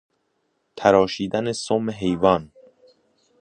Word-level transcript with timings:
تراشیدن 0.75 1.51
سم 1.53 1.89
حیوان 1.89 2.51